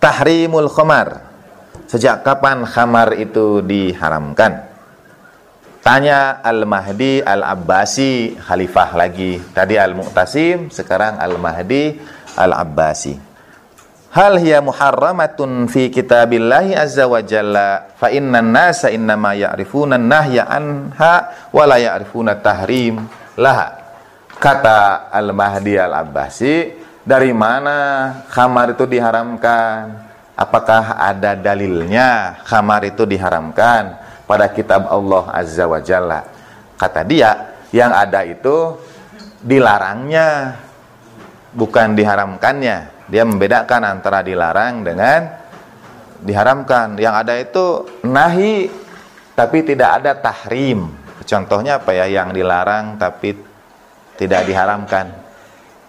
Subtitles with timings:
[0.00, 1.28] tahrimul khamar.
[1.86, 4.66] Sejak kapan khamar itu diharamkan?
[5.80, 9.40] Tanya Al-Mahdi Al-Abbasi khalifah lagi.
[9.52, 11.96] Tadi Al-Mu'tasim, sekarang Al-Mahdi
[12.36, 13.14] Al-Abbasi.
[14.10, 21.48] Hal hiya muharramatun fi kitabillahi azza wa jalla fa innan nasa innama ya'rifuna nahya anha
[21.54, 23.06] wa la ya'rifuna tahrim
[23.38, 23.78] laha.
[24.36, 27.78] Kata Al-Mahdi Al-Abbasi, dari mana
[28.28, 30.08] khamar itu diharamkan?
[30.36, 34.10] Apakah ada dalilnya khamar itu diharamkan?
[34.30, 36.22] pada kitab Allah Azza wa Jalla.
[36.78, 38.78] Kata dia, yang ada itu
[39.42, 40.54] dilarangnya,
[41.50, 43.10] bukan diharamkannya.
[43.10, 45.26] Dia membedakan antara dilarang dengan
[46.22, 46.94] diharamkan.
[46.94, 47.66] Yang ada itu
[48.06, 48.70] nahi,
[49.34, 50.94] tapi tidak ada tahrim.
[51.26, 52.06] Contohnya apa ya?
[52.06, 53.34] Yang dilarang tapi
[54.14, 55.10] tidak diharamkan.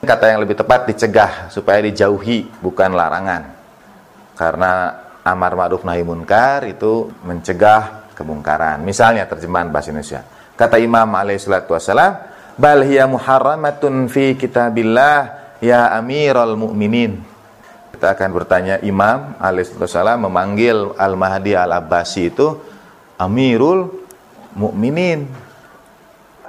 [0.01, 3.53] Kata yang lebih tepat dicegah supaya dijauhi, bukan larangan.
[4.33, 8.81] Karena amar ma'ruf nahi munkar itu mencegah kemungkaran.
[8.81, 10.25] Misalnya terjemahan bahasa Indonesia.
[10.57, 12.17] Kata Imam alaihi salatu wasalam,
[12.57, 17.21] "Bal hiya muharramatun fi kitabillah ya Amirul Mukminin."
[17.93, 22.57] Kita akan bertanya Imam alaihi salatu wasalam memanggil Al-Mahdi Al-Abbasi itu
[23.21, 23.89] Amirul
[24.57, 25.29] Mukminin.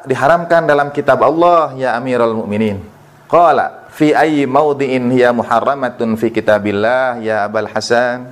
[0.08, 2.91] Diharamkan dalam kitab Allah ya Amirul Mukminin.
[3.32, 8.28] Qala fi ayyi mawdi'in hiya muharramatun fi kitabillah ya Abul Hasan?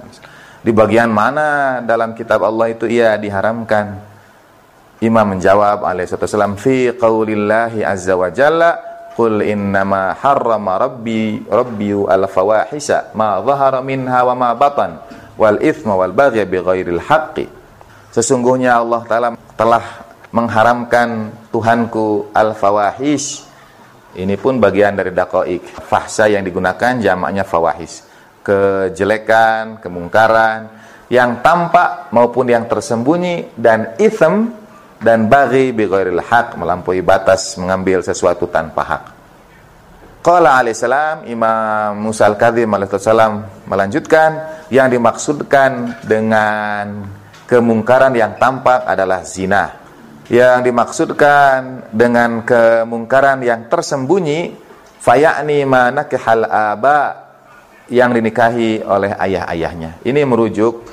[0.61, 3.97] Di bagian mana dalam kitab Allah itu ia diharamkan?
[5.01, 8.77] Imam menjawab alaihissalam fi qaulillahi azza wa jalla
[9.17, 15.01] qul innama harrama rabbi rabbi al fawahisa ma dhahara minha wa ma batan
[15.41, 17.49] wal ithma wal baghy bighairil haqqi.
[18.13, 23.49] Sesungguhnya Allah taala telah mengharamkan Tuhanku al fawahish
[24.19, 30.73] ini pun bagian dari daqaik fahsa yang digunakan jamaknya fawahis kejelekan, kemungkaran
[31.11, 34.55] yang tampak maupun yang tersembunyi dan ism
[35.01, 39.05] dan bagi bighairil haq melampaui batas mengambil sesuatu tanpa hak.
[40.21, 44.31] Qala alaihissalam Imam Musa al-Kadhim alaihissalam melanjutkan
[44.69, 47.09] yang dimaksudkan dengan
[47.49, 49.80] kemungkaran yang tampak adalah zina.
[50.31, 54.55] Yang dimaksudkan dengan kemungkaran yang tersembunyi
[55.03, 57.27] fayakni manakihal aba
[57.91, 59.99] yang dinikahi oleh ayah-ayahnya.
[60.07, 60.87] Ini merujuk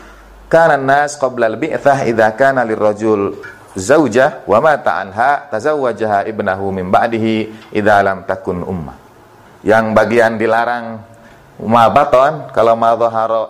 [0.49, 3.37] karena nas qabla al-bi'tsah idza kana lirrajul
[3.77, 8.97] zaujah wa mata anha tazawwajaha ibnahu min ba'dihi idza lam takun umma.
[9.61, 10.97] Yang bagian dilarang
[11.61, 12.97] ma baton kalau ma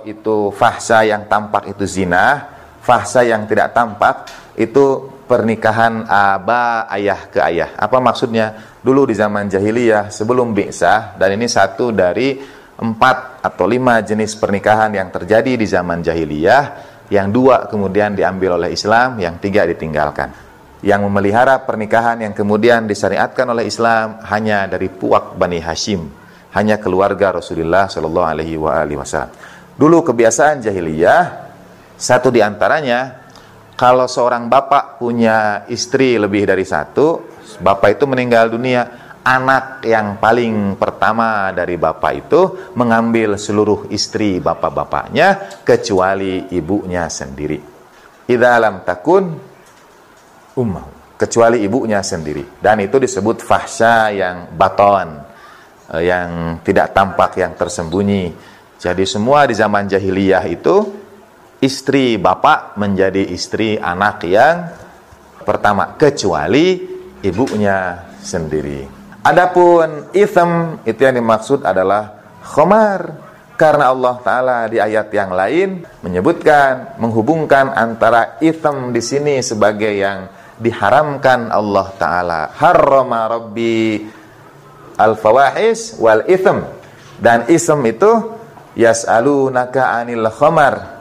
[0.03, 2.43] itu fahsa yang tampak itu zina,
[2.83, 4.27] fahsa yang tidak tampak
[4.59, 7.75] itu pernikahan aba ayah ke ayah.
[7.75, 8.79] Apa maksudnya?
[8.79, 12.39] Dulu di zaman jahiliyah sebelum bi'sah dan ini satu dari
[12.77, 16.63] empat atau lima jenis pernikahan yang terjadi di zaman jahiliyah,
[17.11, 20.31] yang dua kemudian diambil oleh Islam, yang tiga ditinggalkan.
[20.79, 26.05] Yang memelihara pernikahan yang kemudian disyariatkan oleh Islam hanya dari puak Bani Hashim,
[26.53, 28.55] hanya keluarga Rasulullah Shallallahu Alaihi
[28.95, 29.33] Wasallam.
[29.73, 31.49] Dulu kebiasaan jahiliyah,
[31.97, 33.26] satu di antaranya,
[33.77, 40.81] kalau seorang bapak punya istri lebih dari satu, bapak itu meninggal dunia, anak yang paling
[40.81, 42.41] pertama dari bapak itu
[42.73, 47.59] mengambil seluruh istri bapak-bapaknya kecuali ibunya sendiri.
[48.25, 49.23] Idza lam takun
[50.57, 55.21] ummah kecuali ibunya sendiri dan itu disebut fahsya yang baton
[55.93, 58.33] eh, yang tidak tampak yang tersembunyi.
[58.77, 61.06] Jadi semua di zaman jahiliyah itu
[61.57, 64.69] istri bapak menjadi istri anak yang
[65.41, 66.83] pertama kecuali
[67.23, 68.85] ibunya sendiri.
[69.23, 73.25] Adapun itham itu yang dimaksud adalah khomar.
[73.57, 80.29] Karena Allah Taala di ayat yang lain menyebutkan menghubungkan antara itham di sini sebagai yang
[80.61, 82.53] diharamkan Allah Taala.
[82.53, 84.05] Harrama rabbi
[84.93, 86.69] al fawahis wal itham.
[87.17, 88.37] Dan ism itu
[88.77, 90.96] yas'alunaka anil khamar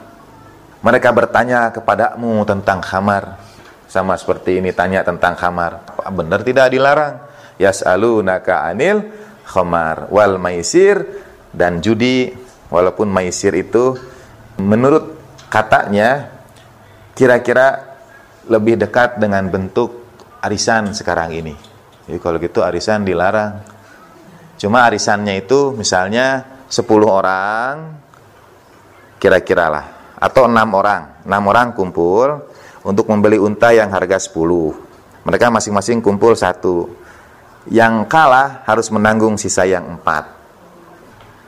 [0.86, 3.42] mereka bertanya kepadamu tentang khamar.
[3.90, 5.82] Sama seperti ini tanya tentang khamar.
[6.14, 7.26] Benar tidak dilarang?
[7.58, 9.02] Yas'alunaka anil
[9.42, 11.02] khamar wal maisir.
[11.50, 12.30] Dan judi
[12.70, 13.98] walaupun maisir itu
[14.62, 15.18] menurut
[15.50, 16.30] katanya
[17.18, 17.98] kira-kira
[18.46, 20.06] lebih dekat dengan bentuk
[20.38, 21.54] arisan sekarang ini.
[22.06, 23.58] Jadi kalau gitu arisan dilarang.
[24.54, 27.74] Cuma arisannya itu misalnya 10 orang
[29.18, 31.24] kira-kira lah atau enam orang.
[31.26, 32.48] enam orang kumpul
[32.86, 35.26] untuk membeli unta yang harga 10.
[35.26, 36.86] Mereka masing-masing kumpul satu
[37.66, 40.38] yang kalah harus menanggung sisa yang empat.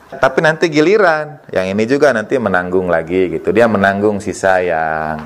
[0.08, 3.52] Tapi nanti giliran, yang ini juga nanti menanggung lagi gitu.
[3.52, 5.20] Dia menanggung sisa yang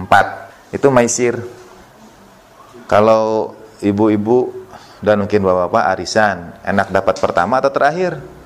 [0.00, 0.50] empat.
[0.72, 1.36] Itu maisir.
[2.88, 3.52] Kalau
[3.84, 4.66] ibu-ibu
[5.04, 8.37] dan mungkin bapak-bapak arisan, enak dapat pertama atau terakhir?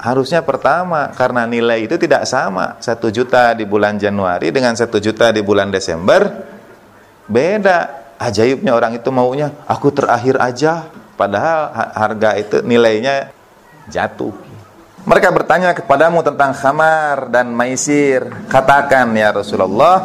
[0.00, 2.80] Harusnya pertama, karena nilai itu tidak sama.
[2.80, 6.24] Satu juta di bulan Januari dengan satu juta di bulan Desember,
[7.28, 8.00] beda.
[8.20, 10.88] Ajaibnya orang itu maunya, aku terakhir aja.
[11.16, 13.32] Padahal harga itu nilainya
[13.88, 14.32] jatuh.
[15.08, 18.24] Mereka bertanya kepadamu tentang khamar dan maisir.
[18.48, 20.04] Katakan ya Rasulullah,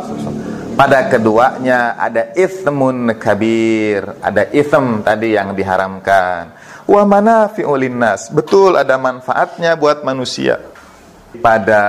[0.76, 6.56] pada keduanya ada ithmun kabir, ada ithm tadi yang diharamkan.
[6.86, 8.30] Wa manafi'ul linnas.
[8.30, 10.62] Betul ada manfaatnya buat manusia.
[11.36, 11.84] Pada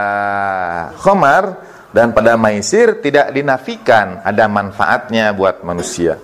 [0.99, 1.61] khamar
[1.95, 6.19] dan pada maisir tidak dinafikan ada manfaatnya buat manusia.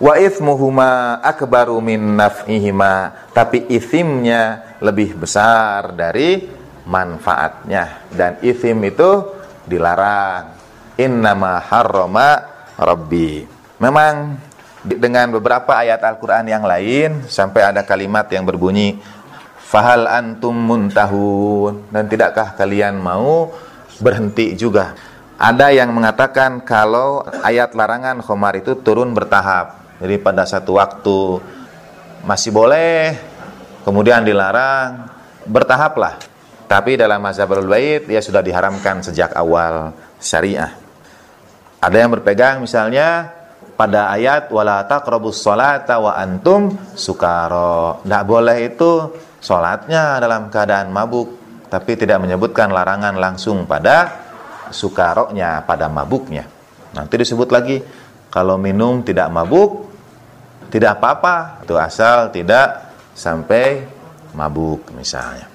[0.00, 3.28] Wa ithmuhuma akbaru min naf'ihima.
[3.30, 6.44] Tapi ithimnya lebih besar dari
[6.88, 8.08] manfaatnya.
[8.10, 9.10] Dan ithim itu
[9.68, 10.56] dilarang.
[10.94, 12.28] Innama harrama
[12.78, 13.42] rabbi.
[13.82, 14.14] Memang
[14.84, 19.00] dengan beberapa ayat Al-Qur'an yang lain sampai ada kalimat yang berbunyi
[19.64, 23.50] fahal antum muntahun dan tidakkah kalian mau
[23.98, 24.92] berhenti juga
[25.40, 31.18] ada yang mengatakan kalau ayat larangan khomar itu turun bertahap jadi pada satu waktu
[32.26, 33.14] masih boleh,
[33.86, 35.06] kemudian dilarang,
[35.46, 36.18] bertahaplah.
[36.64, 40.72] Tapi dalam masa bait dia sudah diharamkan sejak awal syariah.
[41.78, 43.28] Ada yang berpegang misalnya
[43.74, 48.02] pada ayat wala taqrabus salata wa antum sukaro.
[48.02, 49.10] Tidak boleh itu
[49.42, 51.34] solatnya dalam keadaan mabuk,
[51.70, 54.10] tapi tidak menyebutkan larangan langsung pada
[54.70, 56.46] sukaronya, pada mabuknya.
[56.94, 57.82] Nanti disebut lagi
[58.30, 59.90] kalau minum tidak mabuk,
[60.70, 61.62] tidak apa-apa.
[61.62, 63.86] Itu asal tidak sampai
[64.34, 65.53] mabuk misalnya.